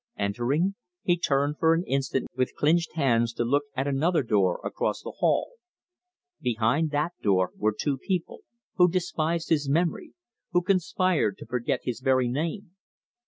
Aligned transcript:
Entering, 0.17 0.73
he 1.03 1.15
turned 1.15 1.59
for 1.59 1.75
an 1.75 1.83
instant 1.85 2.25
with 2.35 2.55
clinched 2.55 2.93
hands 2.93 3.33
to 3.33 3.43
look 3.43 3.65
at 3.75 3.85
another 3.87 4.23
door 4.23 4.59
across 4.63 5.03
the 5.03 5.13
hall. 5.19 5.51
Behind 6.41 6.89
that 6.89 7.13
door 7.21 7.51
were 7.55 7.75
two 7.79 7.99
people 7.99 8.39
who 8.77 8.89
despised 8.89 9.49
his 9.49 9.69
memory, 9.69 10.15
who 10.53 10.63
conspired 10.63 11.37
to 11.37 11.45
forget 11.45 11.81
his 11.83 11.99
very 11.99 12.27
name. 12.27 12.71